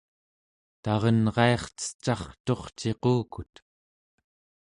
[0.83, 3.53] tarenraircecarturciqukut